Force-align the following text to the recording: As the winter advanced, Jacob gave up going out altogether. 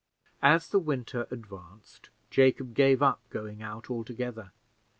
As 0.41 0.69
the 0.69 0.79
winter 0.79 1.27
advanced, 1.29 2.09
Jacob 2.31 2.73
gave 2.73 3.03
up 3.03 3.21
going 3.29 3.61
out 3.61 3.91
altogether. 3.91 4.49